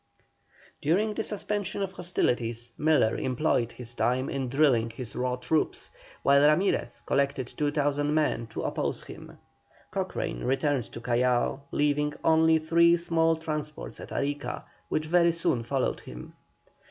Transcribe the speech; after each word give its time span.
During 0.81 1.13
the 1.13 1.23
suspension 1.23 1.83
of 1.83 1.91
hostilities 1.91 2.71
Miller 2.75 3.15
employed 3.17 3.71
his 3.73 3.93
time 3.93 4.31
in 4.31 4.49
drilling 4.49 4.89
his 4.89 5.15
raw 5.15 5.35
troops, 5.35 5.91
while 6.23 6.41
Ramirez 6.41 7.03
collected 7.05 7.45
2,000 7.55 8.11
men 8.11 8.47
to 8.47 8.63
oppose 8.63 9.03
him; 9.03 9.37
Cochrane 9.91 10.43
returned 10.43 10.91
to 10.93 11.01
Callao, 11.01 11.61
leaving 11.69 12.15
only 12.23 12.57
three 12.57 12.97
small 12.97 13.35
transports 13.35 13.99
at 13.99 14.11
Arica, 14.11 14.65
which 14.89 15.05
very 15.05 15.31
soon 15.31 15.61
followed 15.61 15.99
him. 15.99 16.33